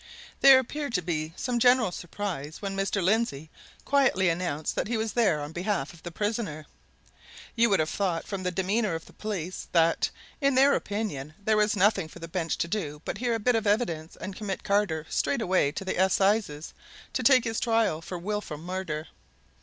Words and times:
There 0.39 0.57
appeared 0.57 0.93
to 0.95 1.03
be 1.03 1.31
some 1.37 1.59
general 1.59 1.91
surprise 1.91 2.59
when 2.59 2.75
Mr. 2.75 3.03
Lindsey 3.03 3.51
quietly 3.85 4.29
announced 4.29 4.73
that 4.73 4.87
he 4.87 4.97
was 4.97 5.13
there 5.13 5.39
on 5.39 5.51
behalf 5.51 5.93
of 5.93 6.01
the 6.01 6.09
prisoner. 6.11 6.65
You 7.55 7.69
would 7.69 7.79
have 7.79 7.89
thought 7.91 8.25
from 8.25 8.41
the 8.41 8.49
demeanour 8.49 8.95
of 8.95 9.05
the 9.05 9.13
police 9.13 9.67
that, 9.73 10.09
in 10.41 10.55
their 10.55 10.73
opinion, 10.73 11.35
there 11.45 11.55
was 11.55 11.75
nothing 11.75 12.07
for 12.07 12.17
the 12.17 12.27
bench 12.27 12.57
to 12.57 12.67
do 12.67 13.03
but 13.05 13.19
hear 13.19 13.35
a 13.35 13.39
bit 13.39 13.53
of 13.55 13.67
evidence 13.67 14.15
and 14.15 14.35
commit 14.35 14.63
Carter 14.63 15.05
straight 15.07 15.39
away 15.39 15.71
to 15.73 15.85
the 15.85 16.03
Assizes 16.03 16.73
to 17.13 17.21
take 17.21 17.43
his 17.43 17.59
trial 17.59 18.01
for 18.01 18.17
wilful 18.17 18.57
murder. 18.57 19.07